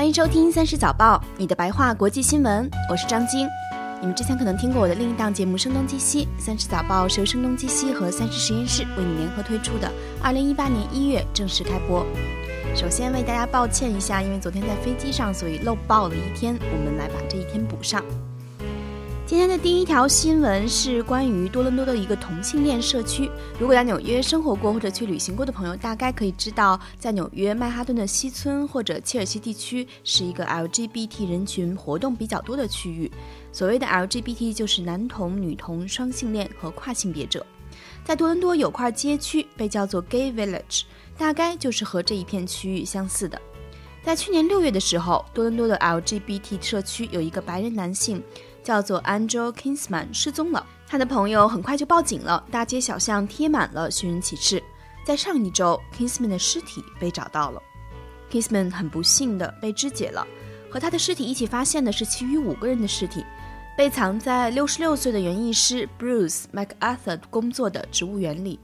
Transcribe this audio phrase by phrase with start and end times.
[0.00, 3.46] 欢迎收听《三十早报》，你的白话国际新闻，我是张晶。
[4.00, 9.92] 你们之前可能听过我的另一档节目《声东击西》，《三十早报》是由声东击西和三十实验室为你联合推出的。
[10.22, 12.06] 二零一八年一月正式开播。
[12.74, 18.02] 首先为大家抱歉一下，因为昨天在飞机上，所以漏报了一天，我们来把这一天补上。
[19.30, 23.30] 今天的第一条新闻是关于多伦多的一个同性恋社区。
[23.60, 33.08] 如果在纽约生活过或者去旅行过的朋友，大概可以知道，在纽约曼哈顿的西村或者切尔西地区是一个 LGBT 人群活动比较多的区域。
[33.52, 37.46] 所谓的 LGBT 就是男同、女同、双性恋和跨性别者。
[38.04, 40.82] 在多伦多有块街区被叫做 Gay Village，
[41.16, 43.40] 大概就是和这一片区域相似的。
[44.02, 48.20] 在去年六月的时候，多伦多的 LGBT 社区有一个白人男性。
[48.62, 54.62] 叫做 Angel Kingsman 失踪了，他的朋友很快就报警了，大街小巷贴满了寻人启事。
[55.04, 57.62] 在上一周，Kingsman 的尸体被找到了
[58.30, 60.26] ，Kingsman 很不幸的被肢解了，
[60.70, 63.24] 和他的尸体一起发现的是其余五个人的尸体，
[63.76, 68.60] 被藏在六十六岁的园艺师 Bruce MacArthur 工作的植物园里。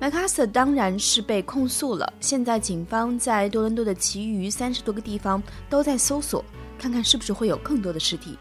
[0.00, 6.44] MacArthur 当然是被控诉了，现在警方在多伦多的其余三十多个地方都在搜索，
[6.78, 8.36] 看看是不是会有更多的尸体。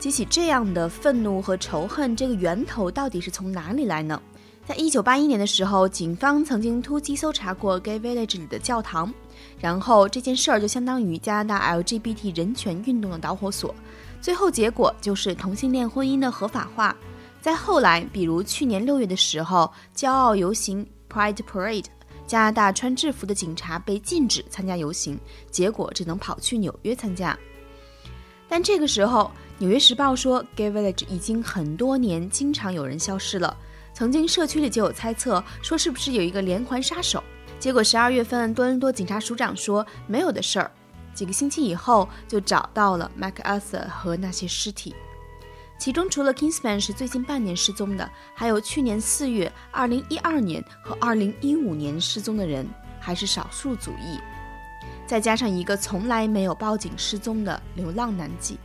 [0.00, 4.20] 激起这样的愤怒和仇恨，这个源头到底是从哪里来呢？
[4.66, 9.12] 在一九八一年的时候，警方曾经突击搜查过 Gay Village 里的教堂，
[9.58, 13.74] 然后这件事儿就相当于加拿大 LGBT 人权运动的导火索，
[14.22, 16.96] 最后结果就是同性恋婚姻的合法化。
[17.42, 21.86] 在后来，比如去年六月的时候，骄傲游行 Pride Parade，
[22.26, 25.18] 加拿大穿制服的警察被禁止参加游行，
[25.50, 27.38] 结果只能跑去纽约参加。
[28.48, 29.30] 但这个时候，
[29.60, 33.54] 《纽约时报》说，Gay Village 已经很多年经常有人消失了。
[33.92, 37.22] 曾经社区里就有猜测，说是不是有一个连环杀手。
[37.58, 40.70] 结果十二月份，多伦多警察署长说没有的事儿。
[41.12, 44.94] 几个星期以后，就找到了 MacArthur 和那些尸体。
[45.78, 52.66] 其中除了 Kingsman 是最近半年失踪的，还有去年四月、二零一二年和二零一五年失踪的人，
[52.98, 54.18] 还是少数族裔。
[55.06, 58.56] 再加上一个从来没有报警失踪的流浪男妓。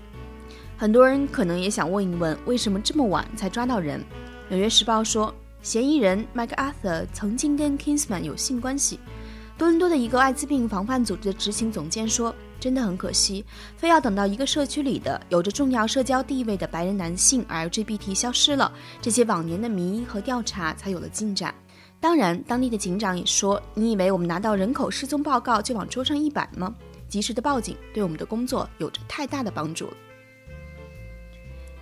[0.78, 4.00] 很多人可能也想问一问，为什么这么晚才抓到人？
[4.50, 9.00] 《纽约时报》说，嫌疑人 MacArthur 曾经跟 Kingsman 有性关系。
[9.58, 13.46] 多伦多的一个艾滋病防范组织的执行总监说：“真的很可惜，
[13.78, 18.70] 非要等到一个社区里的有着重要社交地位的白人男性 LGBT 消失了，
[19.02, 21.56] 这些往年的谜和调查才有了进展。”
[22.02, 26.76] 当然，当地的警长也说：“你以为我们拿到人口失踪报告就往桌上一摆吗？
[27.08, 29.94] 及时的报警对我们的工作有着太大的帮助了。”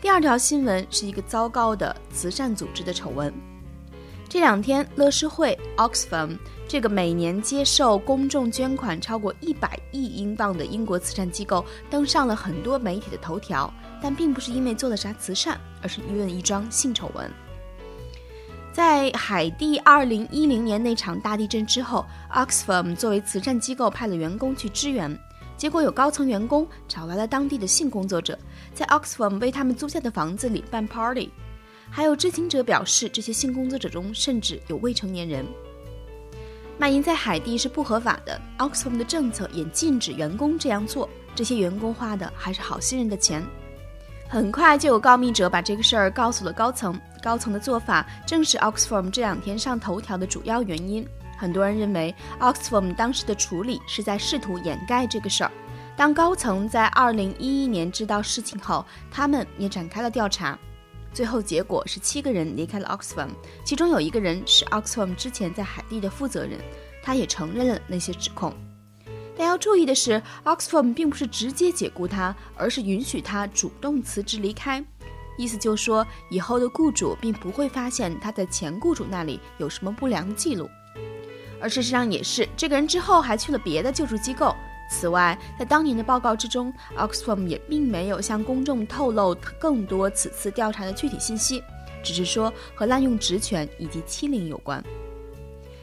[0.04, 3.34] 第二条新闻是一个糟糕的慈善组织的丑闻。
[4.28, 6.38] 这两天，乐施会 Oxfam
[6.68, 17.32] 这个每年接受公众捐款超过一百亿英镑的英国慈善机构登上了很多媒体的头条，但并不是因为做了啥慈善，而是因为一桩性丑闻。
[18.74, 25.18] 在海地2010年那场大地震之后，Oxfam 作为慈善机构派了员工去支援。
[25.56, 28.38] 结果有高层员工找来了当地的性工作者，
[28.74, 31.30] 在 Oxfam 为他们租下的房子里办 party，
[31.90, 35.46] 还有知情者表示，这些性工作者中甚至有未成年人。
[36.78, 41.08] 卖淫在海地是不合法的，Oxford 的政策也禁止员工这样做。
[41.36, 43.44] 这些员工花的还是好心人的钱。
[44.28, 51.08] 很快就有告密者把这个事儿告诉了高层，高层的做法正是 Oxfam 这两天上头条的主要原因。
[51.44, 55.52] 很多人认为，Oxfam 当时的处理是在试图掩盖这个事儿。
[55.94, 60.58] 当高层在2011年知道事情后，他们也展开了调查。
[61.12, 63.28] 最后结果是七个人离开了 Oxfam，
[63.66, 66.58] 其中有一个人是 Oxfam 之前在海地的负责人，
[67.04, 68.54] 他也承认了那些指控。
[69.36, 74.82] 但要注意的是，Oxfam 并不是直接解雇他，而是允许他主动辞职离开。
[75.38, 80.70] 意思就是说，以后的雇主并不会发现他在前雇主那里有什么不良记录。
[81.64, 84.54] 而事实上也是，这个人之后还去了别的救助机构。
[84.90, 91.64] 此外，在当年的报告之中，Oxfam 也并没有向公众透露更多此次调查的具体信息，
[92.04, 94.84] 只是说和滥用职权以及欺凌有关。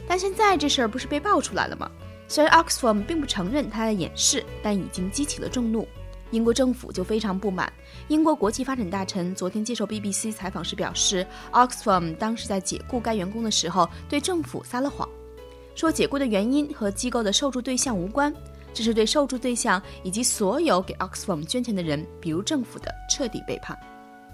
[0.06, 1.90] 但现在这事儿不是被爆出来了吗？
[2.28, 5.88] 虽然 Oxfam 并不承认他在掩饰，但已经激起了众怒。
[6.30, 7.72] 英国政府就非常不满。
[8.08, 15.08] 英国国际发展大臣昨天接受 BBC 采访时表示，Oxfam 当时在解雇该员工的时候对政府撒了谎。
[15.80, 18.30] 说解雇的原因和机构的受助对象无关，
[18.74, 23.74] 这是对受助对象以及所有给 Oxfam 捐钱的人，比如政府的彻底背叛。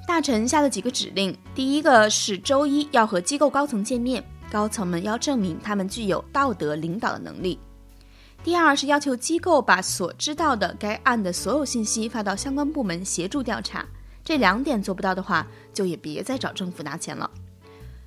[0.09, 7.61] 大臣下了几个指令，第一个是周一要和机构高层见面，高层们要证明他们具有道德领导的能力。
[8.43, 13.87] 第二是要求机构把所知道的该案的所有信息发到相关部门协助调查。
[14.25, 17.31] 这两点做不到的话，就也别再找政府拿钱了。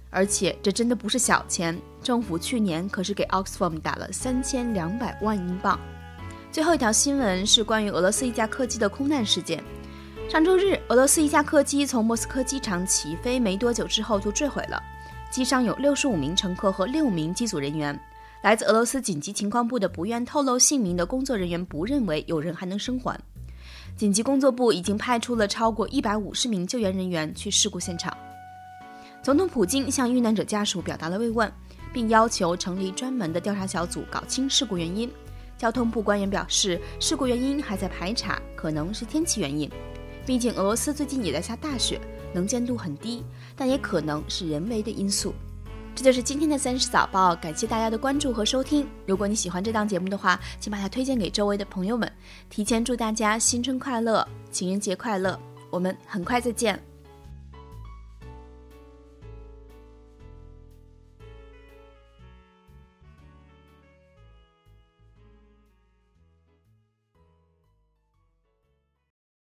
[0.10, 5.80] 而且这真的不是小钱，政府去年可是给 Oxfam 打了三千两百万英镑。
[6.52, 9.64] 最后一条新闻是关于俄罗斯一架客机的空难事件。
[10.28, 14.82] 上周日，俄罗斯一架客机从莫斯科机场起飞没多久之后就坠毁了，
[15.32, 18.00] 机上有六十五名乘客和六名机组人员。
[18.42, 23.20] 来自俄罗斯紧急情况部的不愿透露姓名的工作人员不认为有人还能生还。
[23.96, 28.16] 紧急工作部已经派出了超过一百五十名救援人员去事故现场。
[29.30, 31.54] 总统普京向遇难者家属表达了慰问，
[31.94, 35.08] 并要求成立专门的调查小组搞清事故原因。
[35.56, 39.70] 交通部官员表示，事故原因还在排查，可能是天气原因。
[40.26, 42.02] 毕竟俄罗斯最近也在下大雪，
[42.34, 43.24] 能见度很低，
[43.56, 45.32] 但也可能是人为的因素。
[45.94, 48.88] 这就是今天的三十早报，感谢大家的关注和收听。
[49.06, 52.12] 如果你喜欢这档节目的话，请把它推荐给周围的朋友们。
[52.50, 55.40] 提前祝大家新春快乐，情人节快乐！
[55.70, 56.89] 我们很快再见。